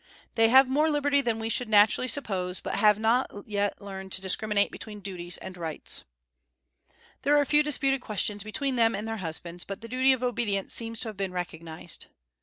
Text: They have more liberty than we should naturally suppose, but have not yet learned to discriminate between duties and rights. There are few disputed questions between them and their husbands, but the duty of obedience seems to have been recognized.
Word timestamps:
They 0.33 0.49
have 0.49 0.67
more 0.67 0.89
liberty 0.89 1.21
than 1.21 1.37
we 1.37 1.49
should 1.49 1.69
naturally 1.69 2.07
suppose, 2.07 2.59
but 2.59 2.73
have 2.77 2.97
not 2.97 3.29
yet 3.45 3.79
learned 3.83 4.11
to 4.13 4.21
discriminate 4.21 4.71
between 4.71 4.99
duties 4.99 5.37
and 5.37 5.55
rights. 5.55 6.05
There 7.21 7.37
are 7.37 7.45
few 7.45 7.61
disputed 7.61 8.01
questions 8.01 8.43
between 8.43 8.77
them 8.77 8.95
and 8.95 9.07
their 9.07 9.17
husbands, 9.17 9.63
but 9.63 9.81
the 9.81 9.87
duty 9.87 10.11
of 10.11 10.23
obedience 10.23 10.73
seems 10.73 10.99
to 11.01 11.09
have 11.09 11.17
been 11.17 11.31
recognized. 11.33 12.07